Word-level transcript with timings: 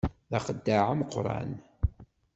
D 0.29 0.31
axeddaɛ 0.37 0.83
ameqqran. 0.93 1.51